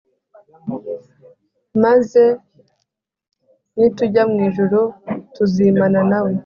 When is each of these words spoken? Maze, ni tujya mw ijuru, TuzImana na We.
Maze, 1.83 2.23
ni 3.77 3.87
tujya 3.95 4.23
mw 4.31 4.39
ijuru, 4.47 4.79
TuzImana 5.33 5.99
na 6.09 6.19
We. 6.23 6.31